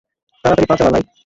তাড়াতাড়ি 0.43 0.67
পা 0.69 0.75
চালা 0.79 0.91
ভাই! 0.93 1.03